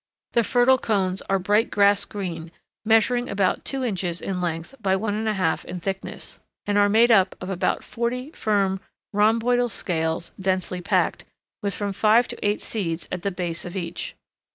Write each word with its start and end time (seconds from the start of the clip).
The 0.31 0.43
fertile 0.43 0.79
cones 0.79 1.21
are 1.29 1.37
bright 1.37 1.69
grass 1.69 2.05
green, 2.05 2.51
measuring 2.83 3.29
about 3.29 3.63
two 3.63 3.83
inches 3.83 4.19
in 4.19 4.41
length 4.41 4.73
by 4.81 4.95
one 4.95 5.13
and 5.13 5.27
a 5.27 5.35
half 5.35 5.63
in 5.63 5.79
thickness, 5.79 6.39
and 6.65 6.75
are 6.79 6.89
made 6.89 7.11
up 7.11 7.35
of 7.39 7.51
about 7.51 7.83
forty 7.83 8.31
firm 8.31 8.79
rhomboidal 9.13 9.69
scales 9.69 10.31
densely 10.41 10.81
packed, 10.81 11.25
with 11.61 11.75
from 11.75 11.93
five 11.93 12.27
to 12.29 12.37
eight 12.43 12.61
seeds 12.63 13.07
at 13.11 13.21
the 13.21 13.29
base 13.29 13.63
of 13.63 13.75
each. 13.75 14.15